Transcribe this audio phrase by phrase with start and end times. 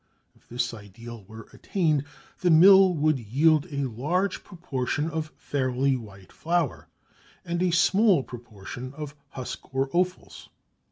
[0.35, 2.05] If this ideal were attained,
[2.39, 6.87] the mill would yield a large proportion of fairly white flour,
[7.45, 10.49] and a small proportion of husk or offals.